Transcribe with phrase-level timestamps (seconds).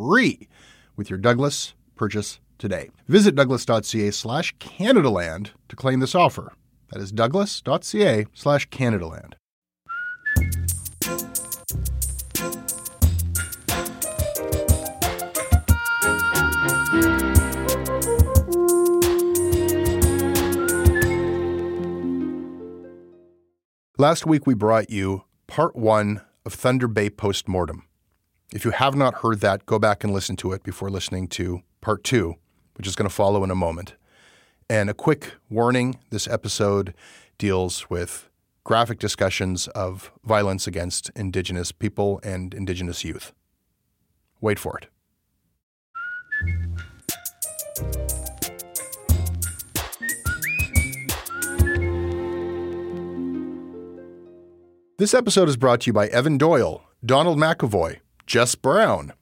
[0.00, 0.48] free
[0.96, 2.90] with your Douglas purchase today.
[3.06, 6.54] Visit douglas.ca slash Canadaland to claim this offer.
[6.90, 9.34] That is douglas.ca slash Canadaland.
[23.98, 27.84] Last week we brought you part one of Thunder Bay Postmortem.
[28.52, 31.62] If you have not heard that, go back and listen to it before listening to
[31.80, 32.34] part two,
[32.74, 33.94] which is going to follow in a moment.
[34.68, 36.92] And a quick warning this episode
[37.38, 38.28] deals with
[38.64, 43.32] graphic discussions of violence against Indigenous people and Indigenous youth.
[44.40, 44.88] Wait for it.
[54.98, 59.12] This episode is brought to you by Evan Doyle, Donald McAvoy, Jess Brown,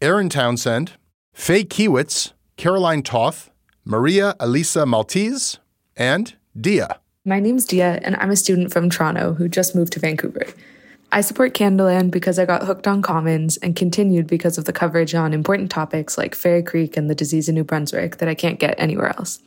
[0.00, 0.92] Aaron Townsend,
[1.34, 3.50] Faye Kiewitz, Caroline Toth,
[3.84, 5.58] Maria Elisa Maltese,
[5.98, 6.98] and Dia.
[7.26, 10.46] My name's Dia, and I'm a student from Toronto who just moved to Vancouver.
[11.12, 15.14] I support Canadaland because I got hooked on Commons and continued because of the coverage
[15.14, 18.58] on important topics like Fairy Creek and the disease in New Brunswick that I can't
[18.58, 19.40] get anywhere else.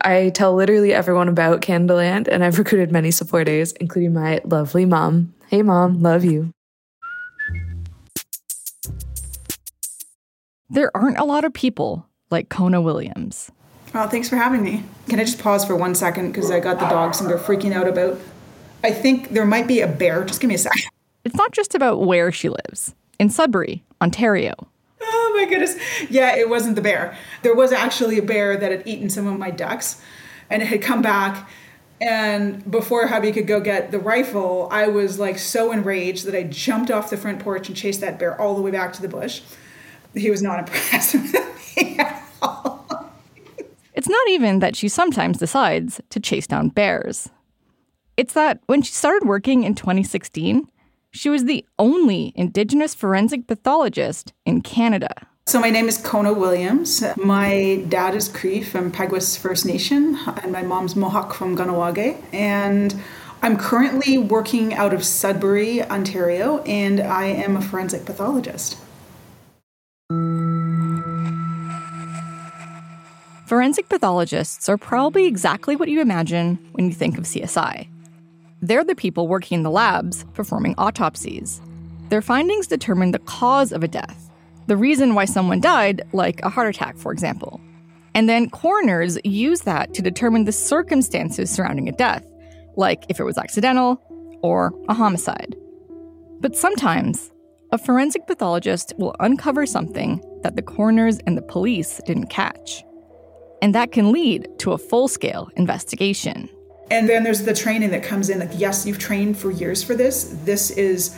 [0.00, 5.34] I tell literally everyone about Canadaland and I've recruited many supporters, including my lovely mom.
[5.48, 6.50] Hey, mom, love you.
[10.70, 13.50] There aren't a lot of people like Kona Williams.
[13.94, 14.84] Oh, thanks for having me.
[15.08, 17.72] Can I just pause for one second because I got the dogs and they're freaking
[17.72, 18.20] out about.
[18.84, 20.24] I think there might be a bear.
[20.24, 20.90] Just give me a second.
[21.24, 24.52] It's not just about where she lives in Sudbury, Ontario.
[25.00, 25.74] Oh my goodness.
[26.10, 27.16] Yeah, it wasn't the bear.
[27.42, 30.02] There was actually a bear that had eaten some of my ducks
[30.50, 31.48] and it had come back.
[32.00, 36.42] And before hubby could go get the rifle, I was like so enraged that I
[36.42, 39.08] jumped off the front porch and chased that bear all the way back to the
[39.08, 39.40] bush.
[40.14, 41.34] He was not impressed with
[41.76, 43.10] me at all.
[43.94, 47.30] It's not even that she sometimes decides to chase down bears.
[48.16, 50.68] It's that when she started working in 2016,
[51.10, 55.08] she was the only Indigenous forensic pathologist in Canada.
[55.46, 57.02] So my name is Kona Williams.
[57.16, 62.22] My dad is Cree from Peguis First Nation, and my mom's Mohawk from Kahnawake.
[62.34, 62.94] And
[63.40, 68.76] I'm currently working out of Sudbury, Ontario, and I am a forensic pathologist.
[73.48, 77.88] Forensic pathologists are probably exactly what you imagine when you think of CSI.
[78.62, 81.60] They're the people working in the labs performing autopsies.
[82.08, 84.30] Their findings determine the cause of a death,
[84.66, 87.60] the reason why someone died, like a heart attack, for example.
[88.14, 92.24] And then coroners use that to determine the circumstances surrounding a death,
[92.76, 94.02] like if it was accidental
[94.42, 95.54] or a homicide.
[96.40, 97.30] But sometimes,
[97.70, 102.82] a forensic pathologist will uncover something that the coroners and the police didn't catch.
[103.60, 106.48] And that can lead to a full scale investigation.
[106.90, 109.94] And then there's the training that comes in like, yes, you've trained for years for
[109.94, 110.34] this.
[110.44, 111.14] This is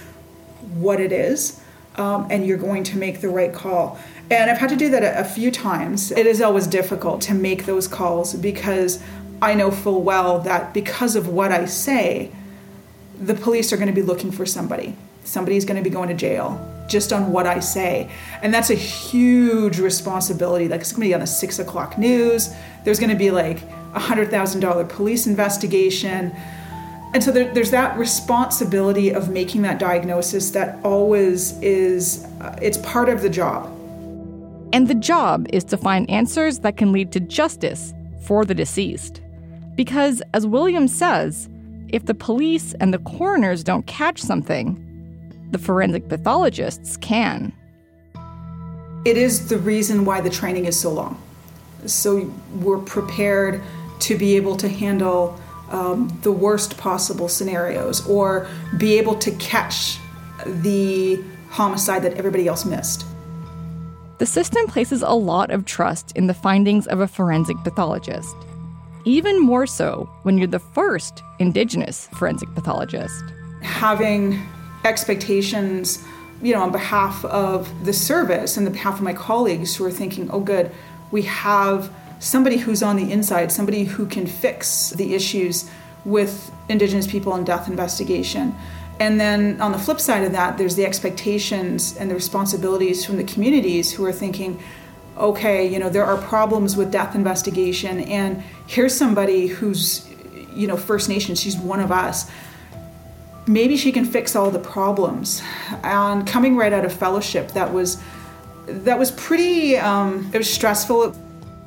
[0.75, 1.61] what it is.
[1.97, 3.99] Um, and you're going to make the right call.
[4.31, 6.11] And I've had to do that a, a few times.
[6.11, 9.03] It is always difficult to make those calls because
[9.43, 12.33] I know full well that because of what I say,
[13.21, 14.97] the police are going to be looking for somebody.
[15.25, 18.11] Somebody's going to be going to jail just on what I say.
[18.43, 20.69] And that's a huge responsibility.
[20.69, 22.53] Like it's to be on the six o'clock news.
[22.85, 23.63] There's going to be like
[23.95, 26.35] a $100,000 police investigation.
[27.15, 32.79] And so there, there's that responsibility of making that diagnosis that always is, uh, it's
[32.79, 33.67] part of the job.
[34.73, 39.21] And the job is to find answers that can lead to justice for the deceased.
[39.75, 41.49] Because, as Williams says,
[41.89, 44.87] if the police and the coroners don't catch something,
[45.53, 47.53] the forensic pathologists can.
[49.05, 51.21] It is the reason why the training is so long.
[51.87, 53.63] So we're prepared
[54.01, 59.99] to be able to handle um, the worst possible scenarios or be able to catch
[60.45, 63.07] the homicide that everybody else missed.
[64.19, 68.37] The system places a lot of trust in the findings of a forensic pathologist,
[69.07, 73.25] even more so when you're the first Indigenous forensic pathologist.
[73.63, 74.47] Having
[74.85, 76.05] expectations,
[76.43, 79.91] you know, on behalf of the service and the behalf of my colleagues who are
[79.91, 80.71] thinking, oh, good,
[81.11, 85.71] we have somebody who's on the inside, somebody who can fix the issues
[86.05, 88.55] with Indigenous people in death investigation.
[88.99, 93.17] And then on the flip side of that, there's the expectations and the responsibilities from
[93.17, 94.63] the communities who are thinking,
[95.17, 100.09] okay, you know, there are problems with death investigation, and here's somebody who's,
[100.55, 102.31] you know, First Nation, she's one of us.
[103.51, 105.43] Maybe she can fix all the problems.
[105.83, 108.01] And coming right out of fellowship, that was
[108.67, 109.77] that was pretty.
[109.77, 111.17] Um, it was stressful.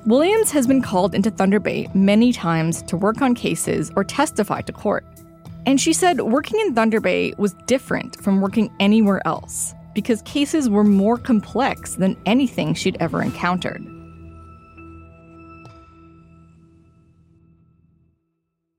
[0.06, 4.62] Williams has been called into Thunder Bay many times to work on cases or testify
[4.62, 5.06] to court.
[5.66, 10.70] And she said working in Thunder Bay was different from working anywhere else because cases
[10.70, 13.86] were more complex than anything she'd ever encountered.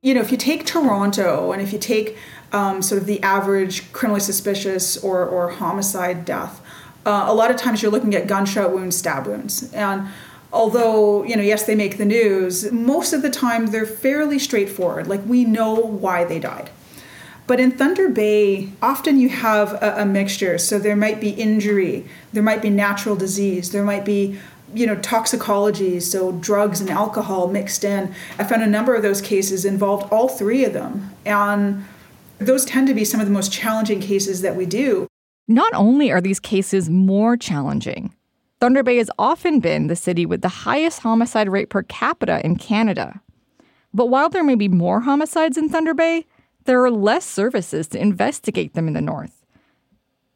[0.05, 2.19] You know, if you take Toronto and if you take
[2.55, 6.62] um, sort of the average criminally suspicious or, or homicide death,
[7.05, 9.73] uh, a lot of times you're looking at gunshot wounds, stab wounds.
[9.75, 10.09] And
[10.55, 15.09] although you know yes they make the news most of the time they're fairly straightforward.
[15.09, 16.71] Like we know why they died.
[17.47, 20.57] But in thunder bay often you have a, a, mixture.
[20.57, 24.39] So there might be injury there might be natural disease there might be
[24.73, 28.15] you know toxicology so drugs and alcohol mixed in.
[28.39, 31.11] I found a number of those cases involved all three of them.
[31.27, 31.85] And
[32.39, 35.07] those tend to be some of the most challenging cases that we do
[35.47, 38.15] not only are these cases more challenging
[38.65, 42.57] Thunder Bay has often been the city with the highest homicide rate per capita in
[42.57, 43.21] Canada.
[43.93, 46.25] But while there may be more homicides in Thunder Bay,
[46.65, 49.45] there are less services to investigate them in the north.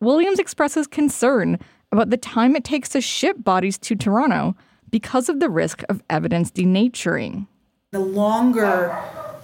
[0.01, 1.59] Williams expresses concern
[1.91, 4.55] about the time it takes to ship bodies to Toronto
[4.91, 7.47] because of the risk of evidence denaturing.
[7.93, 8.95] The longer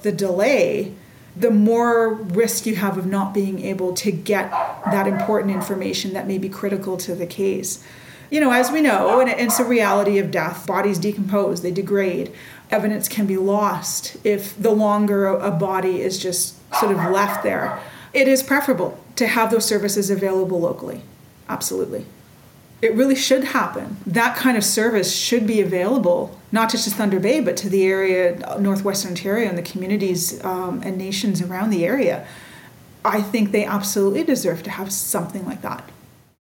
[0.03, 0.95] the delay,
[1.37, 4.51] the more risk you have of not being able to get
[4.85, 7.85] that important information that may be critical to the case
[8.35, 12.33] you know, as we know, and it's a reality of death, bodies decompose, they degrade.
[12.69, 17.79] Evidence can be lost if the longer a body is just sort of left there.
[18.13, 21.03] It is preferable to have those services available locally.
[21.49, 22.07] Absolutely.
[22.85, 23.97] It really should happen.
[24.05, 27.87] That kind of service should be available, not just to Thunder Bay, but to the
[27.87, 32.27] area, Northwestern Ontario, and the communities um, and nations around the area.
[33.03, 35.91] I think they absolutely deserve to have something like that.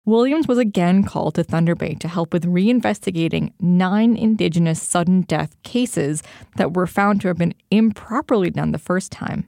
[0.04, 5.56] Williams was again called to Thunder Bay to help with reinvestigating nine Indigenous sudden death
[5.62, 6.20] cases
[6.56, 9.46] that were found to have been improperly done the first time.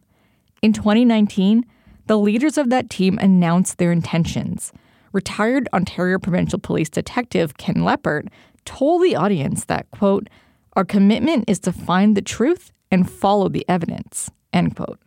[0.62, 1.66] In 2019,
[2.06, 4.72] the leaders of that team announced their intentions.
[5.16, 8.28] Retired Ontario Provincial Police Detective Ken Leppert
[8.66, 10.28] told the audience that, quote,
[10.74, 15.00] our commitment is to find the truth and follow the evidence, end quote.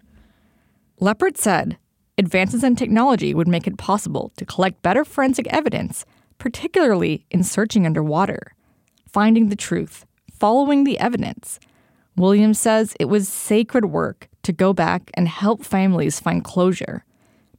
[0.99, 1.77] Leppert said,
[2.17, 6.05] advances in technology would make it possible to collect better forensic evidence,
[6.39, 8.55] particularly in searching underwater,
[9.07, 11.59] finding the truth, following the evidence.
[12.15, 17.05] Williams says it was sacred work to go back and help families find closure.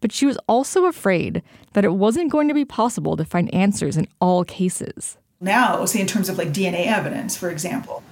[0.00, 1.42] But she was also afraid
[1.73, 5.16] that it wasn't going to be possible to find answers in all cases.
[5.40, 8.02] Now, say in terms of like DNA evidence, for example,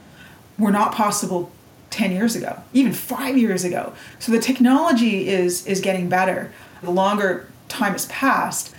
[0.58, 1.50] were not possible
[1.90, 3.92] 10 years ago, even five years ago.
[4.18, 6.52] So the technology is, is getting better.
[6.82, 8.74] The longer time has passed,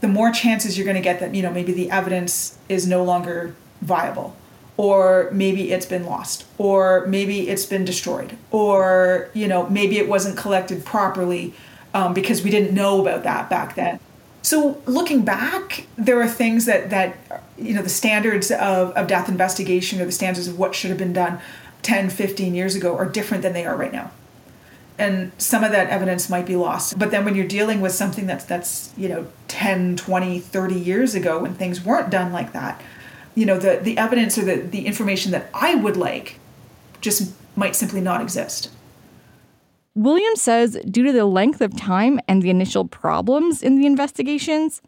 [0.00, 3.04] the more chances you're going to get that, you know, maybe the evidence is no
[3.04, 4.36] longer viable
[4.76, 10.08] or maybe it's been lost or maybe it's been destroyed or you know maybe it
[10.08, 11.52] wasn't collected properly
[11.94, 14.00] um, because we didn't know about that back then.
[14.42, 17.16] So looking back there are things that that
[17.58, 20.98] you know the standards of, of death investigation or the standards of what should have
[20.98, 21.40] been done
[21.82, 24.10] 10 15 years ago are different than they are right now.
[24.98, 26.98] And some of that evidence might be lost.
[26.98, 31.14] But then when you're dealing with something that's that's you know 10 20 30 years
[31.14, 32.80] ago when things weren't done like that
[33.34, 36.38] you know the the evidence or the the information that i would like
[37.00, 38.70] just might simply not exist
[40.02, 44.80] Williams says due to the length of time and the initial problems in the investigations,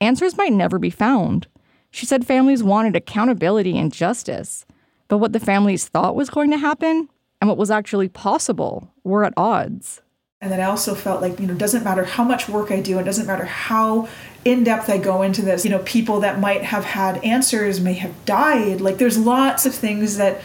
[0.00, 1.46] answers might never be found.
[1.90, 4.64] She said families wanted accountability and justice,
[5.08, 9.26] but what the families thought was going to happen and what was actually possible were
[9.26, 10.00] at odds.
[10.40, 12.98] And then I also felt like, you know, doesn't matter how much work I do,
[12.98, 14.08] it doesn't matter how
[14.46, 15.66] in depth I go into this.
[15.66, 18.80] You know, people that might have had answers may have died.
[18.80, 20.40] Like, there's lots of things that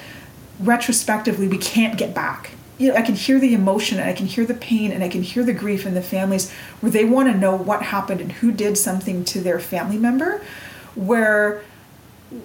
[0.59, 2.51] retrospectively we can't get back.
[2.81, 5.09] You know, I can hear the emotion and I can hear the pain and I
[5.09, 8.31] can hear the grief in the families where they want to know what happened and
[8.31, 10.41] who did something to their family member.
[10.95, 11.63] Where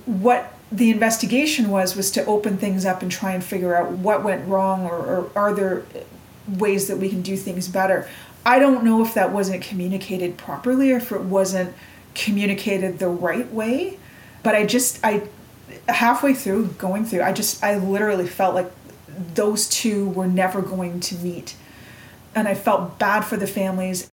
[0.05, 4.25] what the investigation was was to open things up and try and figure out what
[4.25, 5.85] went wrong or, or are there
[6.49, 8.09] ways that we can do things better.
[8.45, 11.75] I don't know if that wasn't communicated properly or if it wasn't
[12.15, 13.99] communicated the right way,
[14.43, 15.29] but I just I
[15.89, 18.71] halfway through going through, I just I literally felt like
[19.35, 21.57] those two were never going to meet.
[22.35, 24.11] And I felt bad for the families.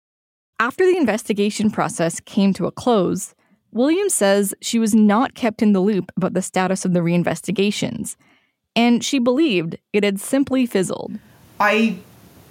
[0.59, 3.33] After the investigation process came to a close,
[3.71, 8.15] Williams says she was not kept in the loop about the status of the reinvestigations,
[8.75, 11.17] and she believed it had simply fizzled.
[11.59, 11.97] I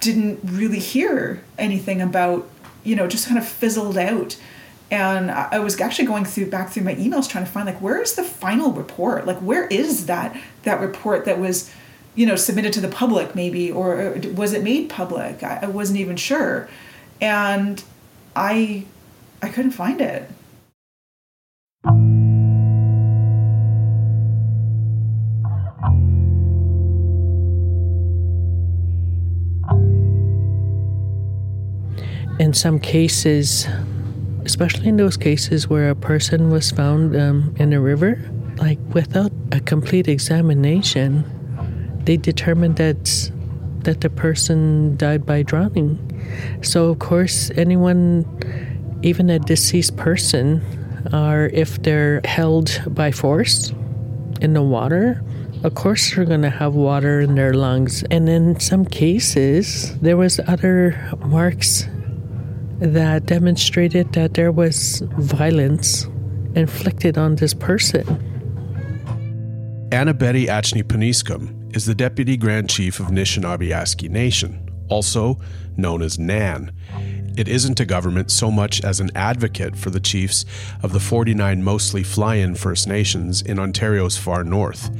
[0.00, 2.48] didn't really hear anything about,
[2.84, 4.36] you know, just kind of fizzled out.
[4.90, 8.02] And I was actually going through back through my emails trying to find like where
[8.02, 9.24] is the final report?
[9.24, 11.70] Like where is that that report that was,
[12.20, 15.42] you know, submitted to the public maybe or was it made public?
[15.42, 16.68] I, I wasn't even sure.
[17.18, 17.82] And
[18.36, 18.84] I
[19.40, 20.30] I couldn't find it.
[32.38, 33.66] in some cases,
[34.46, 38.18] especially in those cases where a person was found um, in a river,
[38.56, 41.39] like without a complete examination,
[42.04, 43.30] they determined that
[43.84, 45.98] that the person died by drowning.
[46.62, 48.26] So of course, anyone,
[49.02, 50.62] even a deceased person,
[51.12, 53.72] or if they're held by force
[54.40, 55.22] in the water,
[55.64, 58.04] of course they're going to have water in their lungs.
[58.10, 61.86] And in some cases, there was other marks
[62.80, 66.06] that demonstrated that there was violence
[66.54, 68.04] inflicted on this person.
[69.92, 75.38] Anna Betty Achneepineskum is the Deputy Grand Chief of Anishinaabe Nation, also
[75.76, 76.72] known as NAN.
[77.36, 80.44] It isn't a government so much as an advocate for the chiefs
[80.82, 84.90] of the 49 mostly fly in First Nations in Ontario's far north.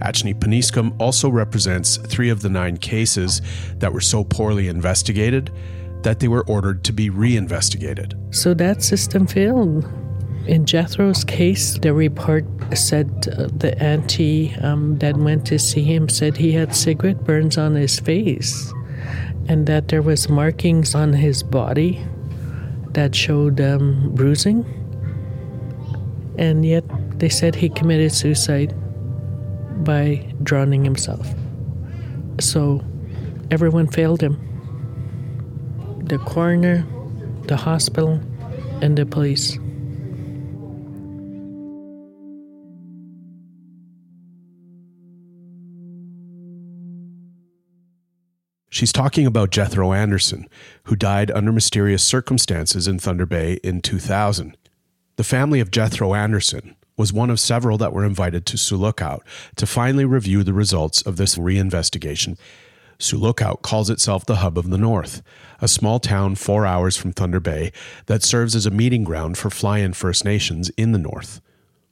[0.00, 3.42] Achneepineskum also represents three of the nine cases
[3.76, 5.52] that were so poorly investigated
[6.02, 8.14] that they were ordered to be reinvestigated.
[8.30, 9.84] So that system failed.
[10.46, 16.08] In Jethro's case, the report said uh, the auntie um, that went to see him
[16.10, 18.72] said he had cigarette burns on his face
[19.48, 22.04] and that there was markings on his body
[22.90, 24.64] that showed um, bruising.
[26.36, 26.84] And yet
[27.18, 28.74] they said he committed suicide
[29.82, 31.26] by drowning himself.
[32.40, 32.82] So
[33.50, 34.40] everyone failed him
[36.04, 36.86] the coroner,
[37.46, 38.20] the hospital,
[38.82, 39.58] and the police.
[48.74, 50.48] She's talking about Jethro Anderson,
[50.82, 54.56] who died under mysterious circumstances in Thunder Bay in 2000.
[55.14, 59.24] The family of Jethro Anderson was one of several that were invited to Sioux Lookout
[59.54, 62.36] to finally review the results of this reinvestigation
[62.98, 65.22] Sioux Lookout calls itself the Hub of the North,
[65.60, 67.70] a small town four hours from Thunder Bay
[68.06, 71.40] that serves as a meeting ground for fly in First Nations in the North.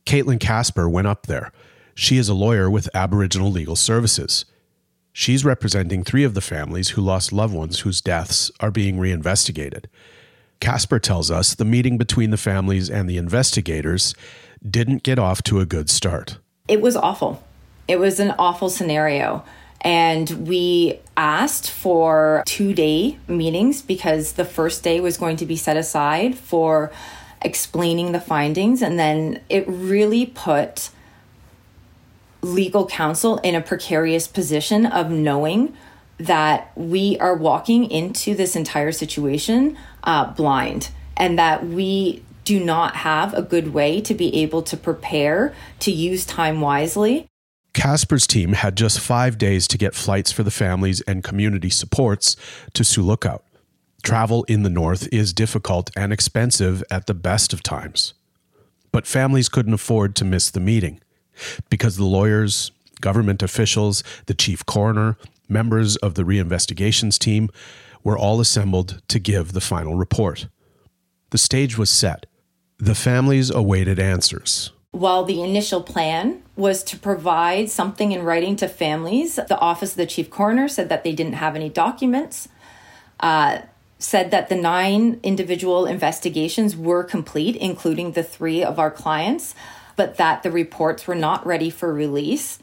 [0.04, 1.52] Caitlyn Kasper went up there.
[1.94, 4.46] She is a lawyer with Aboriginal Legal Services.
[5.12, 9.88] She's representing three of the families who lost loved ones whose deaths are being reinvestigated.
[10.60, 14.14] Kasper tells us the meeting between the families and the investigators
[14.68, 16.38] didn't get off to a good start.
[16.68, 17.42] It was awful.
[17.88, 19.44] It was an awful scenario.
[19.82, 25.56] And we asked for two day meetings because the first day was going to be
[25.56, 26.92] set aside for
[27.42, 30.90] explaining the findings, and then it really put
[32.42, 35.74] legal counsel in a precarious position of knowing
[36.18, 42.96] that we are walking into this entire situation uh, blind and that we do not
[42.96, 47.26] have a good way to be able to prepare to use time wisely.
[47.72, 52.36] Kasper's team had just five days to get flights for the families and community supports
[52.74, 53.44] to Sioux Lookout.
[54.02, 58.14] Travel in the north is difficult and expensive at the best of times.
[58.90, 61.00] But families couldn't afford to miss the meeting
[61.70, 62.70] because the lawyers,
[63.00, 65.16] government officials, the chief coroner,
[65.48, 67.50] members of the reinvestigations team
[68.02, 70.48] were all assembled to give the final report.
[71.30, 72.26] The stage was set.
[72.78, 74.72] The families awaited answers.
[74.90, 79.96] While the initial plan was to provide something in writing to families, the Office of
[79.96, 82.48] the Chief Coroner said that they didn't have any documents,
[83.20, 83.60] uh,
[83.98, 89.54] said that the nine individual investigations were complete, including the three of our clients,
[89.96, 92.58] but that the reports were not ready for release.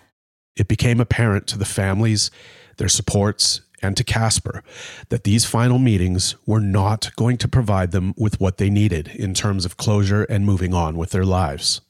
[0.55, 2.31] It became apparent to the families,
[2.77, 4.63] their supports, and to Kasper
[5.09, 9.33] that these final meetings were not going to provide them with what they needed in
[9.33, 11.81] terms of closure and moving on with their lives.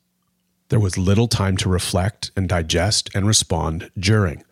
[0.69, 4.43] There was little time to reflect and digest and respond during.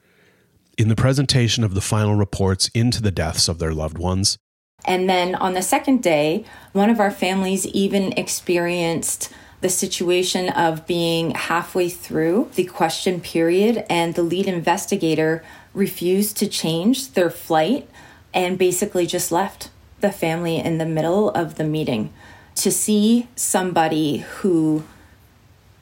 [0.78, 4.38] In the presentation of the final reports into the deaths of their loved ones,
[4.86, 10.86] and then on the second day, one of our families even experienced the situation of
[10.86, 17.90] being halfway through the question period and the lead investigator refused to change their flight
[18.34, 22.14] and basically just left the family in the middle of the meeting.
[22.56, 24.84] To see somebody who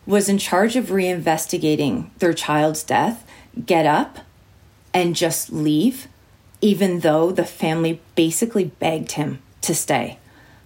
[0.06, 3.26] was in charge of reinvestigating their child's death
[3.66, 4.20] get up
[4.94, 6.08] and just leave,
[6.62, 10.20] even though the family basically begged him to stay,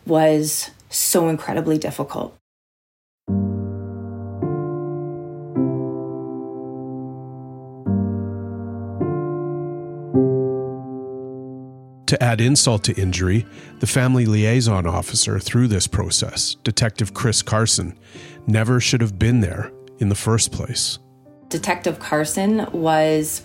[0.06, 2.39] was so incredibly difficult.
[12.10, 13.46] To add insult to injury,
[13.82, 17.96] the family liaison officer through this process, Detective Chris Carson,
[18.48, 20.98] never should have been there in the first place.
[21.50, 23.44] Detective Carson was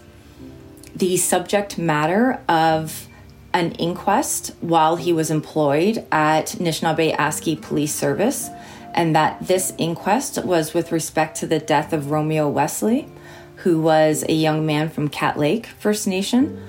[0.97, 3.07] the subject matter of
[3.53, 8.49] an inquest while he was employed at Nishnawbe Aski Police Service,
[8.95, 13.09] and that this inquest was with respect to the death of Romeo Wesley,
[13.57, 16.65] who was a young man from Cat Lake First Nation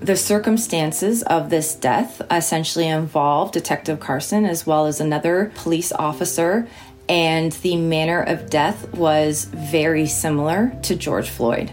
[0.00, 6.68] the circumstances of this death essentially involved Detective Carson as well as another police officer,
[7.08, 11.72] and the manner of death was very similar to George Floyd.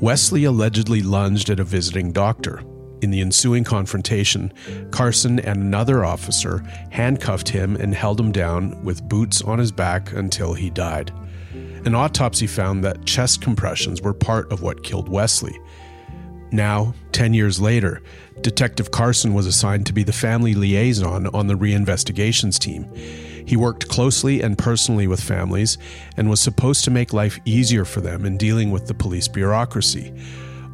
[0.00, 2.62] Wesley allegedly lunged at a visiting doctor.
[3.02, 4.52] In the ensuing confrontation,
[4.90, 10.12] Carson and another officer handcuffed him and held him down with boots on his back
[10.12, 11.12] until he died.
[11.84, 15.58] An autopsy found that chest compressions were part of what killed Wesley.
[16.52, 18.02] Now, 10 years later,
[18.42, 22.86] Detective Carson was assigned to be the family liaison on the reinvestigations team.
[23.46, 25.78] He worked closely and personally with families
[26.18, 30.12] and was supposed to make life easier for them in dealing with the police bureaucracy.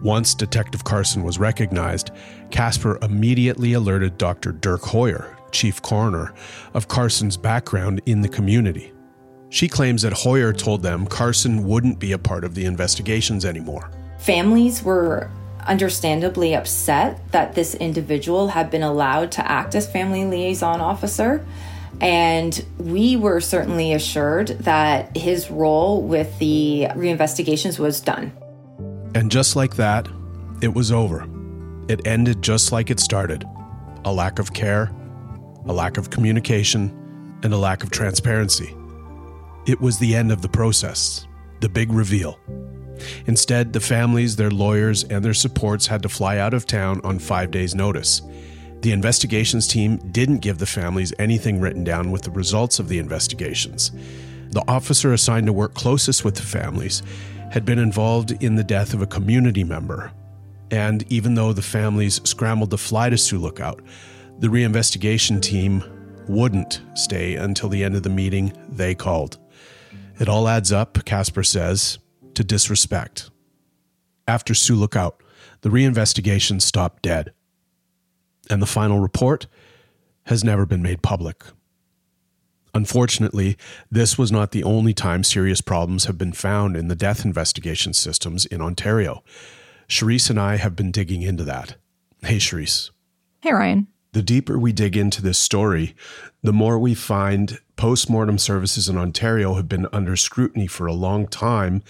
[0.03, 2.11] Once Detective Carson was recognized,
[2.51, 4.53] Kasper immediately alerted Dr.
[4.53, 6.35] Dirk Huyer, chief coroner,
[6.75, 8.93] of Carson's background in the community.
[9.51, 13.91] She claims that Huyer told them Carson wouldn't be a part of the investigations anymore.
[14.19, 15.31] Families were
[15.67, 21.45] understandably upset that this individual had been allowed to act as family liaison officer.
[22.01, 28.33] And we were certainly assured that his role with the reinvestigations was done.
[29.15, 30.09] And just like that,
[30.63, 31.27] it was over.
[31.89, 33.45] It ended just like it started
[34.05, 34.93] a lack of care,
[35.67, 36.95] a lack of communication,
[37.43, 38.75] and a lack of transparency.
[39.67, 41.27] It was the end of the process,
[41.61, 42.39] the big reveal.
[43.27, 47.19] Instead, the families, their lawyers, and their supports had to fly out of town on
[47.19, 48.23] five days' notice.
[48.81, 52.99] The investigations team didn't give the families anything written down with the results of the
[52.99, 53.91] investigations.
[54.51, 57.03] The officer assigned to work closest with the families
[57.51, 60.13] had been involved in the death of a community member.
[60.71, 63.83] And even though the families scrambled to fly to Sioux Lookout,
[64.39, 65.83] the reinvestigation team
[66.29, 69.39] wouldn't stay until the end of the meeting they called.
[70.21, 71.99] It all adds up, Kasper says,
[72.39, 73.31] to disrespect.
[74.29, 75.21] After Sioux Lookout,
[75.63, 77.33] the reinvestigation stopped dead,
[78.49, 79.49] and the final report
[80.27, 81.43] has never been made public.
[82.73, 83.57] Unfortunately,
[83.91, 87.93] this was not the only time serious problems have been found in the death investigation
[87.93, 89.25] systems in Ontario.
[89.89, 91.75] Cherise and I have been digging into that.
[92.23, 92.91] Hey, Cherise.
[93.43, 93.89] Hey, Ryan.
[94.13, 95.97] The deeper we dig into this story,
[96.45, 101.27] the more we find postmortem services in Ontario have been under scrutiny for a long
[101.27, 101.83] time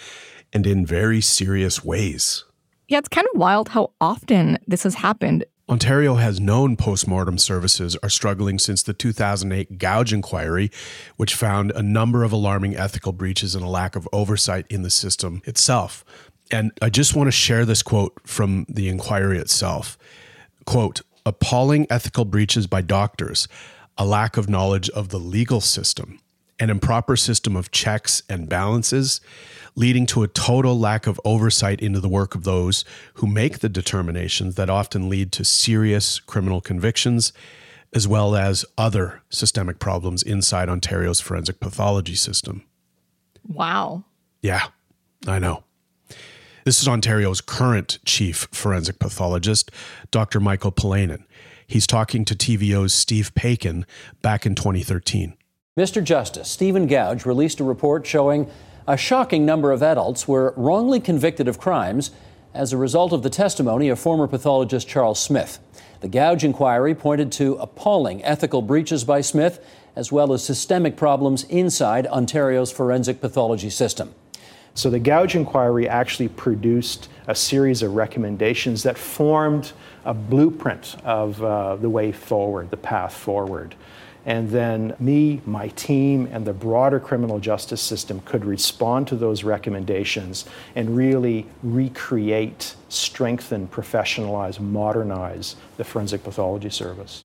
[0.53, 2.45] and in very serious ways.
[2.89, 5.45] Yeah, it's kind of wild how often this has happened.
[5.69, 10.71] Ontario has known postmortem services are struggling since the 2008 Goudge inquiry,
[11.17, 14.91] which found a number of alarming ethical breaches and a lack of oversight in the
[14.91, 16.07] system itself.
[16.51, 19.99] And I just want to share this quote from the inquiry itself.
[20.65, 23.47] Quote, appalling ethical breaches by doctors,
[23.99, 26.19] a lack of knowledge of the legal system,
[26.59, 29.21] an improper system of checks and balances,
[29.75, 33.69] leading to a total lack of oversight into the work of those who make the
[33.69, 37.33] determinations that often lead to serious criminal convictions,
[37.93, 42.65] as well as other systemic problems inside Ontario's forensic pathology system.
[43.47, 44.05] Wow.
[44.43, 44.67] Yeah,
[45.27, 45.65] I know.
[46.65, 49.71] This is Ontario's current chief forensic pathologist,
[50.11, 50.39] Dr.
[50.39, 51.25] Michael Pollanen.
[51.67, 53.85] He's talking to TVO's Steve Paikin
[54.21, 55.35] back in 2013.
[55.79, 56.03] Mr.
[56.03, 58.51] Justice Stephen Goudge released a report showing
[58.89, 62.11] a shocking number of adults were wrongly convicted of crimes
[62.55, 65.59] as a result of the testimony of former pathologist Charles Smith.
[66.01, 69.63] The Goudge inquiry pointed to appalling ethical breaches by Smith,
[69.95, 74.15] as well as systemic problems inside Ontario's forensic pathology system.
[74.73, 79.73] So the Goudge inquiry actually produced a series of recommendations that formed
[80.07, 83.75] a blueprint of uh, the way forward, the path forward
[84.27, 89.45] and then me, my team, and the broader criminal justice system could respond to those
[89.45, 97.23] recommendations and really recreate, strengthen, professionalize, modernize the forensic pathology service.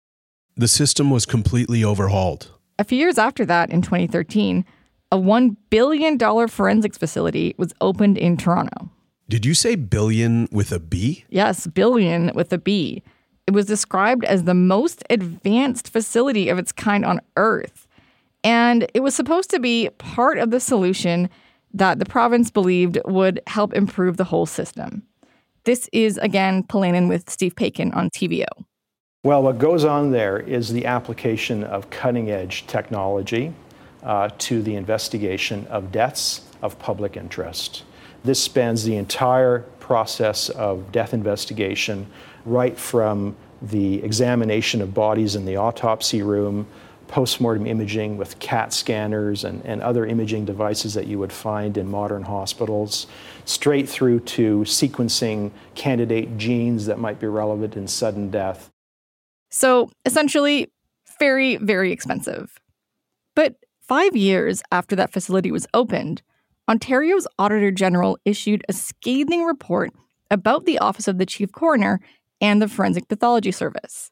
[0.55, 2.51] The system was completely overhauled.
[2.79, 4.65] A few years after that, in 2013,
[5.11, 8.89] a $1 billion forensics facility was opened in Toronto.
[9.29, 11.25] Did you say billion with a B?
[11.29, 13.03] Yes, billion with a B.
[13.45, 17.87] It was described as the most advanced facility of its kind on Earth.
[18.43, 21.29] And it was supposed to be part of the solution
[21.73, 25.03] that the province believed would help improve the whole system.
[25.65, 28.45] This is, again, Pollanen with Steve Paikin on TVO.
[29.23, 33.53] Well, what goes on there is the application of cutting edge technology
[34.03, 37.83] uh, to the investigation of deaths of public interest.
[38.25, 42.07] This spans the entire process of death investigation
[42.45, 46.67] right from the examination of bodies in the autopsy room,
[47.07, 51.87] postmortem imaging with CAT scanners and, and other imaging devices that you would find in
[51.87, 53.07] modern hospitals,
[53.45, 58.71] straight through to sequencing candidate genes that might be relevant in sudden death.
[59.51, 60.71] So essentially,
[61.19, 62.59] very, very expensive.
[63.35, 66.21] But five years after that facility was opened,
[66.67, 69.91] Ontario's Auditor General issued a scathing report
[70.31, 71.99] about the Office of the Chief Coroner
[72.43, 74.11] and the Forensic Pathology Service.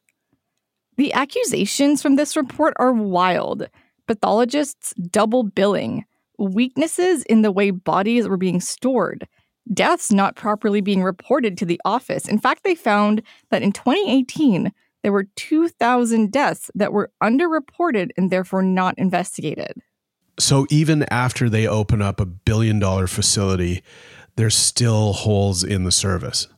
[0.96, 3.68] The accusations from this report are wild.
[4.06, 6.06] Pathologists double billing,
[6.38, 9.28] weaknesses in the way bodies were being stored,
[9.72, 12.26] deaths not properly being reported to the office.
[12.26, 18.30] In fact, they found that in 2018, there were 2,000 deaths that were underreported and
[18.30, 19.74] therefore not investigated.
[20.38, 23.82] So even after they open up a billion dollar facility,
[24.36, 26.48] there's still holes in the service.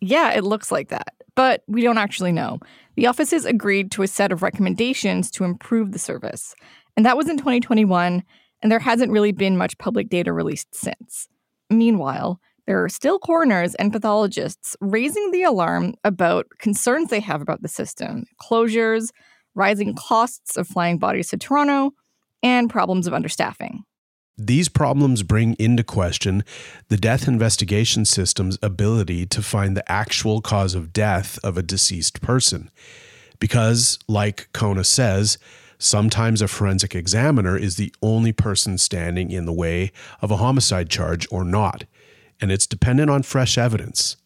[0.00, 2.58] Yeah, it looks like that but we don't actually know.
[2.96, 6.52] The offices agreed to a set of recommendations to improve the service,
[6.96, 8.24] and that was in 2021,
[8.60, 11.28] and there hasn't really been much public data released since.
[11.70, 17.62] Meanwhile, there are still coroners and pathologists raising the alarm about concerns they have about
[17.62, 19.10] the system closures,
[19.54, 21.92] rising costs of flying bodies to Toronto,
[22.42, 23.82] and problems of understaffing.
[24.40, 26.44] These problems bring into question
[26.86, 32.22] the death investigation system's ability to find the actual cause of death of a deceased
[32.22, 32.70] person.
[33.40, 35.38] Because, like Kona says,
[35.78, 39.90] sometimes a forensic examiner is the only person standing in the way
[40.22, 41.84] of a homicide charge or not,
[42.40, 44.16] and it's dependent on fresh evidence.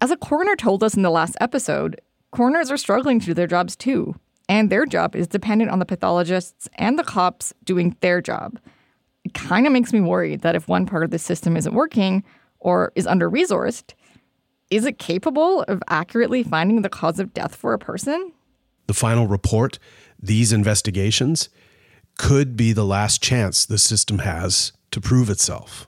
[0.00, 2.00] As a coroner told us in the last episode,
[2.30, 4.14] coroners are struggling to do their jobs too,
[4.48, 8.58] and their job is dependent on the pathologists and the cops doing their job
[9.28, 12.24] it kind of makes me worried that if one part of the system isn't working
[12.60, 13.92] or is under resourced,
[14.70, 18.32] is it capable of accurately finding the cause of death for a person?
[18.86, 19.78] The final report,
[20.18, 21.50] these investigations,
[22.16, 25.87] could be the last chance the system has to prove itself.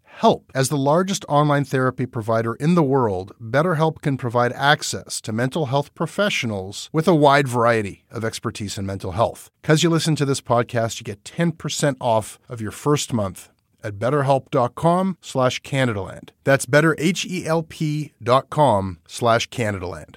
[0.21, 0.51] help.
[0.55, 5.67] As the largest online therapy provider in the world, BetterHelp can provide access to mental
[5.67, 9.49] health professionals with a wide variety of expertise in mental health.
[9.61, 13.49] Because you listen to this podcast, you get 10% off of your first month
[13.83, 16.29] at betterhelp.com slash Canadaland.
[16.43, 20.15] That's betterhelp.com slash Canadaland.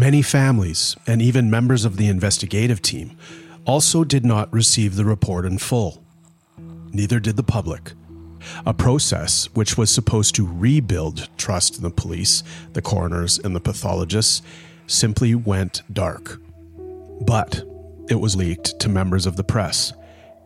[0.00, 3.18] Many families, and even members of the investigative team,
[3.66, 6.02] also did not receive the report in full.
[6.90, 7.92] Neither did the public.
[8.64, 13.60] A process which was supposed to rebuild trust in the police, the coroners, and the
[13.60, 14.40] pathologists
[14.86, 16.40] simply went dark.
[17.20, 17.62] But
[18.08, 19.92] it was leaked to members of the press,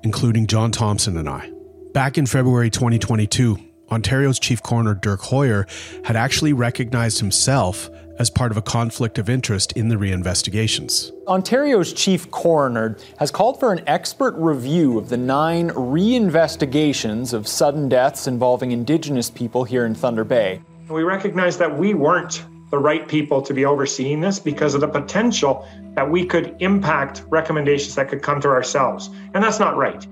[0.03, 1.49] including Jon Thompson and I.
[1.93, 3.57] Back in February 2022,
[3.88, 5.69] Ontario's chief coroner Dirk Huyer
[6.05, 11.12] had actually recognized himself as part of a conflict of interest in the reinvestigations.
[11.27, 17.88] Ontario's chief coroner has called for an expert review of the nine reinvestigations of sudden
[17.88, 20.61] deaths involving Indigenous people here in Thunder Bay.
[20.88, 24.88] We recognize that we weren't the right people to be overseeing this because of the
[24.88, 29.11] potential that we could impact recommendations that could come to ourselves.
[29.33, 30.07] And that's not right.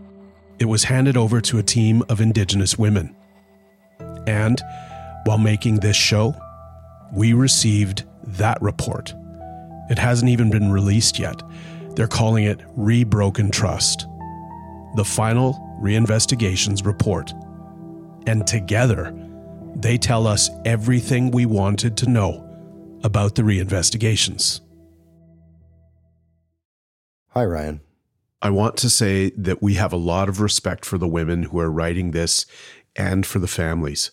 [0.59, 3.17] It was handed over to a team of Indigenous women.
[4.27, 4.61] And
[5.25, 6.37] while making this show,
[7.13, 9.15] we received that report.
[9.91, 11.43] It hasn't even been released yet.
[11.95, 14.07] They're calling it Rebroken Trust.
[14.97, 17.33] The final reinvestigations report.
[18.27, 19.15] And together,
[19.77, 22.49] they tell us everything we wanted to know
[23.05, 24.61] about the reinvestigations.
[27.31, 27.81] Hi, Ryan.
[28.41, 31.59] I want to say that we have a lot of respect for the women who
[31.59, 32.47] are writing this
[32.97, 34.11] and for the families.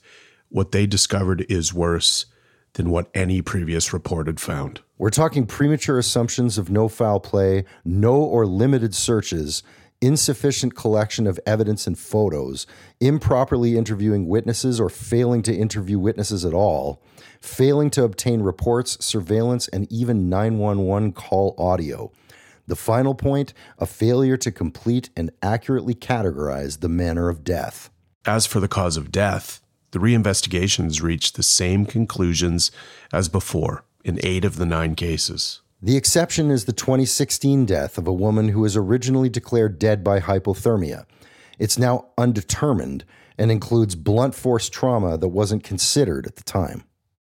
[0.50, 2.26] What they discovered is worse
[2.74, 4.82] than what any previous report had found.
[4.98, 9.64] We're talking premature assumptions of no foul play, no or limited searches,
[10.02, 12.66] insufficient collection of evidence and photos,
[13.00, 17.02] improperly interviewing witnesses or failing to interview witnesses at all,
[17.42, 22.12] failing to obtain reports, surveillance, and even 911 call audio.
[22.68, 27.90] The final point a failure to complete and accurately categorize the manner of death.
[28.26, 32.72] As for the cause of death, the reinvestigations reached the same conclusions
[33.12, 35.62] as before in eight of the nine cases.
[35.82, 40.20] The exception is the 2016 death of a woman who was originally declared dead by
[40.20, 41.06] hypothermia.
[41.58, 43.06] It's now undetermined
[43.38, 46.84] and includes blunt force trauma that wasn't considered at the time.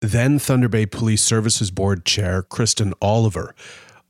[0.02, 3.56] Then Thunder Bay Police Services Board Chair Kristen Oliver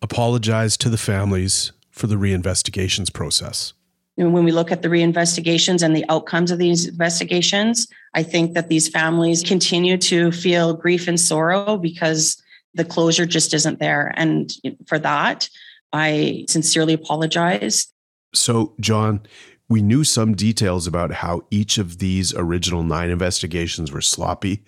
[0.02, 3.74] apologized to the families for the reinvestigations process.
[4.18, 8.54] And when we look at the reinvestigations and the outcomes of these investigations, I think
[8.54, 12.42] that these families continue to feel grief and sorrow because
[12.74, 14.14] the closure just isn't there.
[14.16, 14.52] And
[14.88, 15.50] for that,
[15.92, 17.88] I sincerely apologize.
[18.34, 19.22] So, Jon,
[19.68, 24.64] we knew some details about how each of these original nine investigations were sloppy,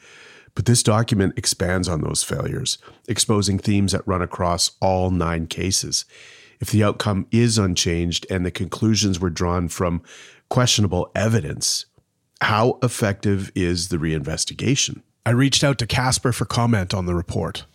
[0.56, 6.06] but this document expands on those failures, exposing themes that run across all nine cases
[6.60, 10.02] if the outcome is unchanged and the conclusions were drawn from
[10.50, 11.86] questionable evidence,
[12.42, 15.02] how effective is the reinvestigation?
[15.26, 17.66] I reached out to Kasper for comment on the report.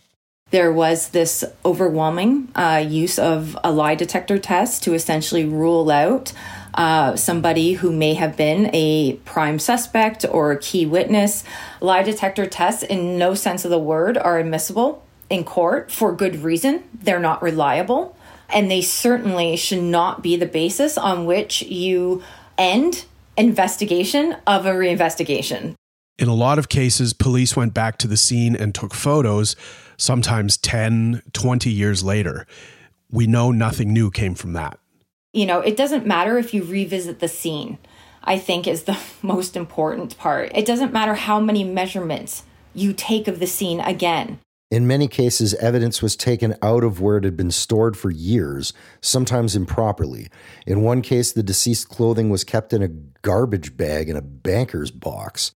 [0.52, 6.32] there was this overwhelming uh, use of a lie detector test to essentially rule out
[6.74, 11.42] uh, somebody who may have been a prime suspect or a key witness.
[11.80, 16.36] Lie detector tests, in no sense of the word, are admissible in court for good
[16.36, 16.84] reason.
[16.94, 18.16] They're not reliable,
[18.52, 22.22] and they certainly should not be the basis on which you
[22.58, 23.04] end
[23.36, 25.74] investigation of a reinvestigation.
[26.18, 29.56] In a lot of cases, police went back to the scene and took photos,
[29.96, 32.46] sometimes 10, 20 years later.
[33.10, 34.78] We know nothing new came from that.
[35.32, 37.78] You know, it doesn't matter if you revisit the scene,
[38.22, 40.52] I think is the most important part.
[40.54, 44.38] It doesn't matter how many measurements you take of the scene again.
[44.72, 48.72] In many cases, evidence was taken out of where it had been stored for years,
[49.02, 50.28] sometimes improperly.
[50.66, 54.90] In one case, the deceased clothing was kept in a garbage bag in a banker's
[54.90, 55.52] box.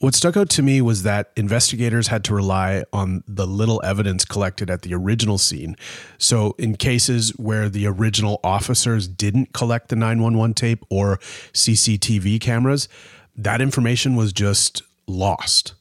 [0.00, 4.26] What stuck out to me was that investigators had to rely on the little evidence
[4.26, 5.74] collected at the original scene.
[6.18, 11.16] So, in cases where the original officers didn't collect the 911 tape or
[11.54, 12.86] CCTV cameras,
[13.34, 15.72] that information was just lost.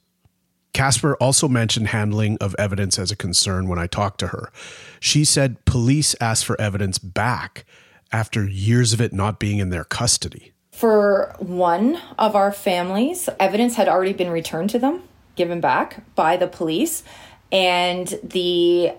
[0.73, 4.51] Kasper also mentioned handling of evidence as a concern when I talked to her.
[4.99, 7.65] She said police asked for evidence back
[8.11, 10.53] after years of it not being in their custody.
[10.71, 15.03] For one of our families, evidence had already been returned to them,
[15.35, 17.03] given back by the police,
[17.51, 18.93] and the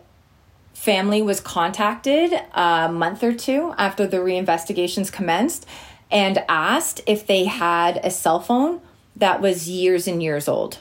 [0.74, 5.66] family was contacted a month or two after the reinvestigations commenced
[6.10, 8.80] and asked if they had a cell phone
[9.14, 10.78] that was years and years old.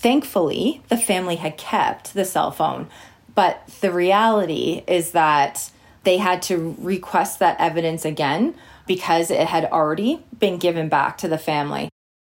[0.00, 2.88] Thankfully, the family had kept the cell phone,
[3.34, 5.70] but the reality is that
[6.04, 8.54] they had to request that evidence again
[8.86, 11.90] because it had already been given back to the family.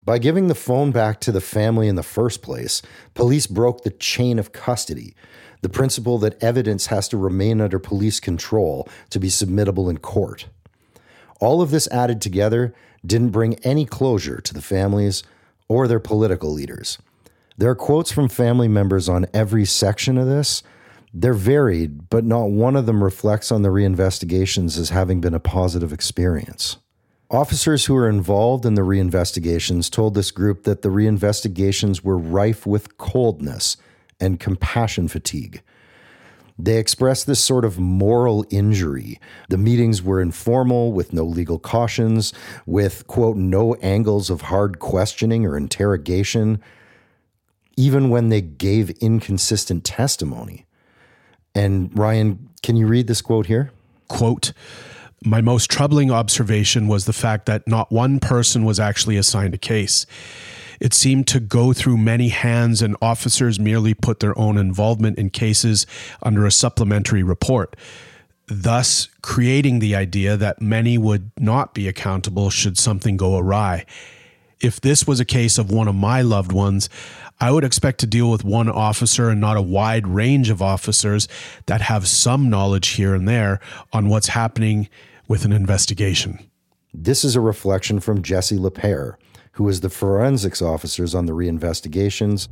[0.04, 2.82] By giving the phone back to the family in the first place,
[3.14, 5.16] police broke the chain of custody,
[5.62, 10.48] the principle that evidence has to remain under police control to be submittable in court.
[11.40, 15.24] All of this added together didn't bring any closure to the families
[15.70, 16.98] or their political leaders.
[17.58, 20.64] There are quotes from family members on every section of this,
[21.14, 25.40] they're varied, but not one of them reflects on the reinvestigations as having been a
[25.40, 26.78] positive experience.
[27.30, 32.66] Officers who were involved in the reinvestigations told this group that the reinvestigations were rife
[32.66, 33.78] with coldness
[34.20, 35.62] and compassion fatigue.
[36.58, 39.20] They expressed this sort of moral injury.
[39.50, 42.34] The meetings were informal, with no legal cautions,
[42.66, 46.62] with, quote, no angles of hard questioning or interrogation,
[47.76, 50.66] even when they gave inconsistent testimony.
[51.56, 53.72] And Ryan, can you read this quote here?
[54.08, 54.54] Quote,
[55.26, 59.58] my most troubling observation was the fact that not one person was actually assigned a
[59.58, 60.06] case.
[60.80, 65.30] It seemed to go through many hands, and officers merely put their own involvement in
[65.30, 65.86] cases
[66.22, 67.78] under a supplementary report,
[68.48, 73.86] thus creating the idea that many would not be accountable should something go awry.
[74.60, 76.90] If this was a case of one of my loved ones,
[77.40, 81.28] I would expect to deal with one officer and not a wide range of officers
[81.66, 83.60] that have some knowledge here and there
[83.92, 84.88] on what's happening
[85.28, 86.40] with an investigation.
[86.94, 89.16] This is a reflection from Jesse LePere,
[89.54, 92.48] who is the forensics officers on the reinvestigations.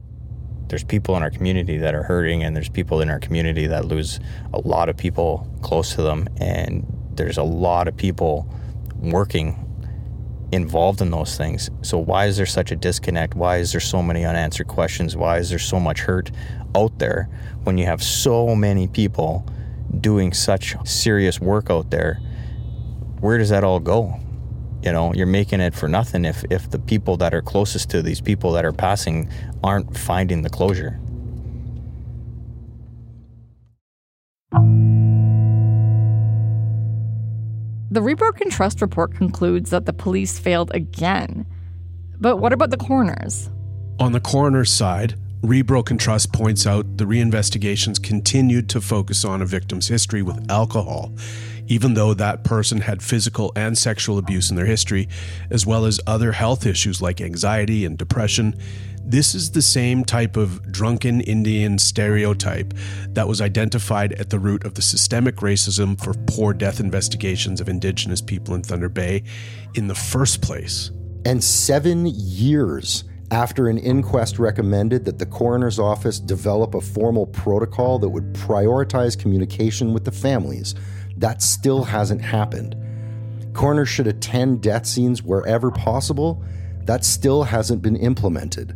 [0.67, 3.85] There's people in our community that are hurting, and there's people in our community that
[3.85, 4.19] lose
[4.53, 8.51] a lot of people close to them, and there's a lot of people
[8.97, 9.70] working
[10.51, 11.69] involved in those things.
[11.81, 13.35] So why is there such a disconnect?
[13.35, 15.15] Why is there so many unanswered questions?
[15.15, 16.31] Why is there so much hurt
[16.75, 17.29] out there
[17.63, 19.45] when you have so many people
[19.99, 22.19] doing such serious work out there?
[23.19, 24.15] Where does that all go?
[24.83, 28.01] You know, you're making it for nothing if if the people that are closest to
[28.01, 29.29] these people that are passing
[29.63, 30.99] aren't finding the closure.
[37.91, 41.45] The Rebroken Trust report concludes that the police failed again.
[42.21, 43.49] But what about the coroners?
[43.99, 49.45] On the coroner's side, Rebroken Trust points out the reinvestigations continued to focus on a
[49.45, 51.11] victim's history with alcohol,
[51.67, 55.09] even though that person had physical and sexual abuse in their history,
[55.49, 58.55] as well as other health issues like anxiety and depression
[59.03, 62.73] this is the same type of drunken Indian stereotype
[63.09, 67.67] that was identified at the root of the systemic racism for poor death investigations of
[67.67, 69.23] Indigenous people in Thunder Bay
[69.75, 70.91] in the first place.
[71.25, 77.97] And seven years after an inquest recommended that the coroner's office develop a formal protocol
[77.99, 80.75] that would prioritize communication with the families,
[81.15, 82.75] that still hasn't happened.
[83.53, 86.43] Coroners should attend death scenes wherever possible.
[86.85, 88.75] That still hasn't been implemented.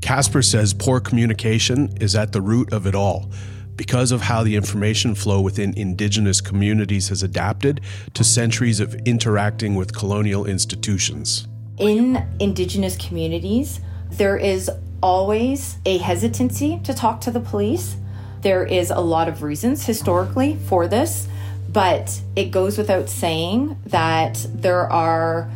[0.00, 3.30] Kasper says poor communication is at the root of it all
[3.76, 7.80] because of how the information flow within Indigenous communities has adapted
[8.14, 11.46] to centuries of interacting with colonial institutions.
[11.82, 14.70] In Indigenous communities, there is
[15.02, 17.96] always a hesitancy to talk to the police.
[18.42, 21.26] There is a lot of reasons historically for this,
[21.68, 25.50] but it goes without saying that there are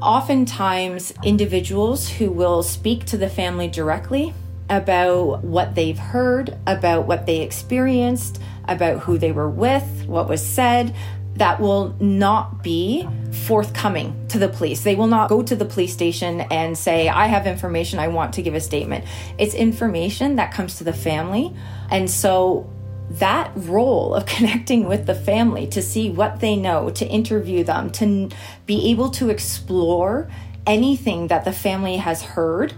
[0.00, 4.32] oftentimes individuals who will speak to the family directly
[4.70, 10.46] about what they've heard, about what they experienced, about who they were with, what was
[10.46, 10.94] said,
[11.38, 13.08] that will not be
[13.46, 14.82] forthcoming to the police.
[14.82, 18.34] They will not go to the police station and say, I have information, I want
[18.34, 19.04] to give a statement.
[19.38, 21.54] It's information that comes to the family.
[21.90, 22.70] And so
[23.10, 27.90] that role of connecting with the family to see what they know, to interview them,
[27.92, 28.28] to
[28.66, 30.30] be able to explore
[30.66, 32.74] anything that the family has heard,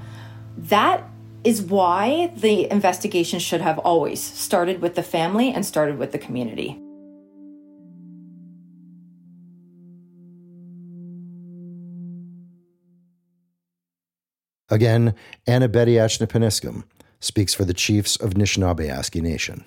[0.56, 1.04] that
[1.42, 6.18] is why the investigation should have always started with the family and started with the
[6.18, 6.80] community.
[14.71, 15.14] Again,
[15.49, 16.85] Anna Betty Achneepineskum
[17.18, 19.64] speaks for the chiefs of Anishinaabe Nation.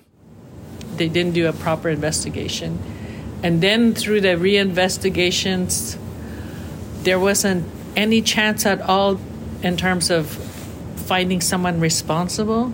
[0.96, 2.78] They didn't do a proper investigation.
[3.42, 5.98] And then through the reinvestigations,
[7.02, 9.20] there wasn't any chance at all
[9.62, 10.26] in terms of
[10.96, 12.72] finding someone responsible.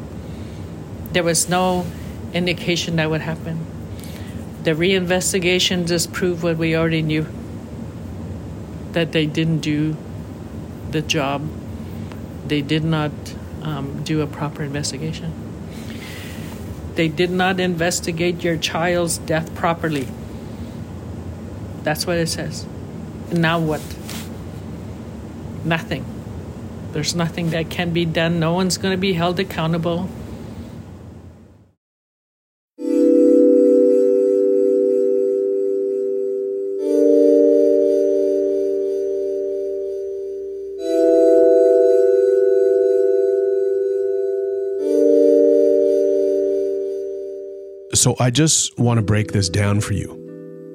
[1.13, 1.85] There was no
[2.33, 3.67] indication that would happen.
[4.63, 7.27] The reinvestigation just proved what we already knew
[8.93, 9.97] that they didn't do
[10.91, 11.43] the job
[12.51, 13.13] they did not
[13.63, 15.33] um, do a proper investigation.
[16.97, 20.09] They did not investigate your child's death properly.
[21.85, 22.67] That's what it says.
[23.31, 23.81] And Now what?
[25.65, 26.05] Nothing.
[26.91, 28.41] There's nothing that can be done.
[28.41, 30.09] No one's going to be held accountable.
[47.93, 50.17] So I just want to break this down for you.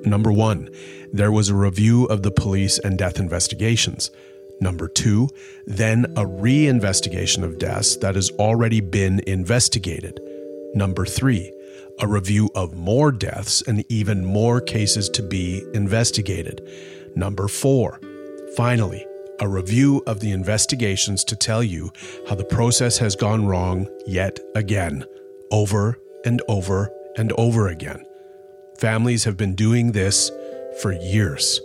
[0.05, 0.70] Number one,
[1.13, 4.11] there was a review of the police and death investigations.
[4.59, 5.30] Number two,
[5.66, 10.20] then a re-investigation of deaths that has already been investigated.
[10.74, 11.53] Number three,
[11.99, 16.61] a review of more deaths and even more cases to be investigated.
[17.16, 18.01] Number four,
[18.57, 19.05] finally,
[19.39, 21.91] a review of the investigations to tell you
[22.28, 25.05] how the process has gone wrong yet again,
[25.49, 28.05] over and over and over again.
[28.78, 30.32] Families have been doing this
[30.82, 31.61] for years.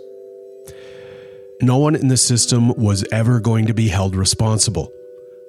[1.61, 4.91] No one in the system was ever going to be held responsible.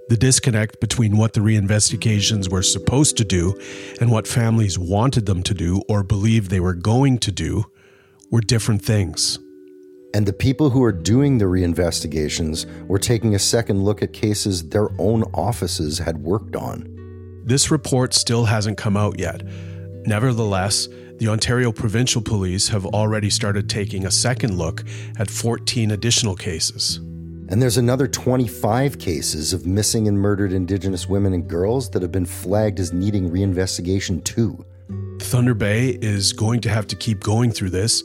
[0.08, 3.58] The disconnect between what the reinvestigations were supposed to do
[4.00, 7.64] and what families wanted them to do or believed they were going to do
[8.30, 9.38] were different things.
[10.14, 14.68] And the people who are doing the reinvestigations were taking a second look at cases
[14.68, 17.42] their own offices had worked on.
[17.46, 19.42] This report still hasn't come out yet,
[20.06, 20.88] Nevertheless,
[21.18, 24.82] the Ontario Provincial Police have already started taking a second look
[25.18, 26.96] at 14 additional cases.
[27.48, 32.10] And there's another 25 cases of missing and murdered Indigenous women and girls that have
[32.10, 34.64] been flagged as needing reinvestigation too.
[35.20, 38.02] Thunder Bay is going to have to keep going through this,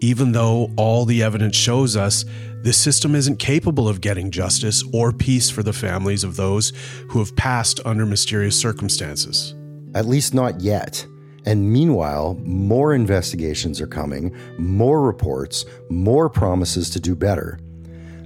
[0.00, 2.24] even though all the evidence shows us
[2.62, 6.72] this system isn't capable of getting justice or peace for the families of those
[7.08, 9.54] who have passed under mysterious circumstances.
[9.94, 11.06] At least not yet.
[11.46, 17.58] And meanwhile, more investigations are coming, more reports, more promises to do better.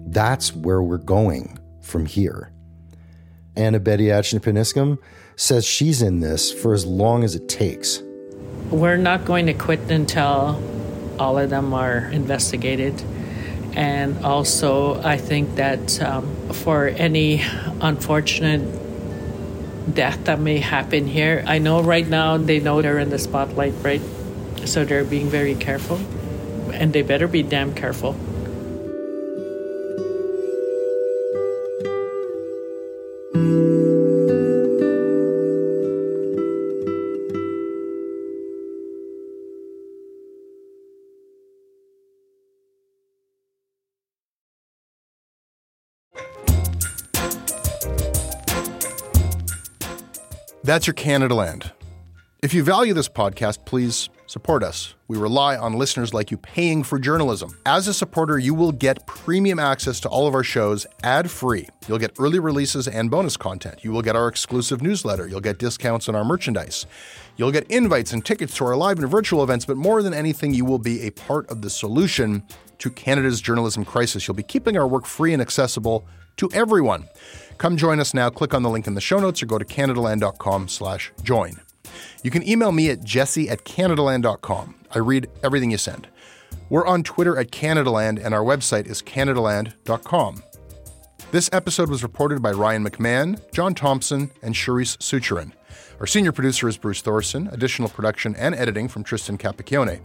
[0.07, 2.53] That's where we're going from here.
[3.57, 4.99] Anna Betty Achneepineskum
[5.37, 8.03] says she's in this for as long as it takes.
[8.71, 10.61] We're not going to quit until
[11.19, 13.01] all of them are investigated.
[13.77, 17.43] And also, I think that um, for any
[17.81, 18.61] unfortunate
[19.93, 21.45] death that may happen here.
[21.47, 24.01] I know right now they know they're in the spotlight, right?
[24.65, 26.01] So they're being very careful.
[26.73, 28.17] And they better be damn careful.
[50.65, 51.73] That's your Canadaland.
[52.43, 54.95] If you value this podcast, please support us.
[55.09, 57.55] We rely on listeners like you paying for journalism.
[57.67, 61.69] As a supporter, you will get premium access to all of our shows ad free.
[61.87, 63.85] You'll get early releases and bonus content.
[63.85, 65.29] You will get our exclusive newsletter.
[65.29, 66.87] You'll get discounts on our merchandise.
[67.37, 70.55] You'll get invites and tickets to our live and virtual events, but more than anything,
[70.55, 72.43] you will be a part of the solution
[72.79, 74.27] to Canada's journalism crisis.
[74.27, 76.07] You'll be keeping our work free and accessible
[76.39, 77.09] to everyone.
[77.59, 78.31] Come join us now.
[78.31, 81.61] Click on the link in the show notes or go to canadaland.com slash join.
[82.23, 84.75] You can email me at jesse at canadaland.com.
[84.95, 86.09] I read everything you send.
[86.71, 90.43] We're on Twitter at Canadaland, and our website is canadaland.com.
[91.31, 95.53] This episode was reported by Ryan McMahon, Jon Thompson, and Cherise Seucharan.
[96.01, 100.01] Our senior producer is Bruce Thorson, additional production and editing from Tristan Capacchione.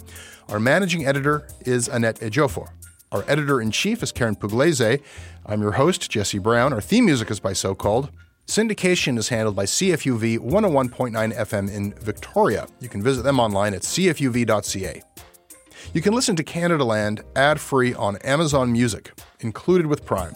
[0.50, 2.70] Our managing editor is Annette Ejiofor.
[3.12, 5.02] Our editor in chief is Karyn Pugliese.
[5.44, 6.74] I'm your host, Jesse Brown.
[6.74, 8.12] Our theme music is by So Called.
[8.46, 12.68] Syndication is handled by CFUV 101.9 FM in Victoria.
[12.80, 15.02] You can visit them online at cfuv.ca.
[15.94, 20.36] You can listen to Canadaland ad free on Amazon Music, included with Prime.